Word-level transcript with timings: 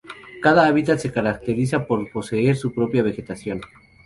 Cada 0.41 0.65
hábitat 0.65 0.97
se 0.97 1.11
caracteriza 1.11 1.85
por 1.85 2.09
poseer 2.11 2.55
su 2.55 2.73
propia 2.73 3.03
vegetación. 3.03 3.61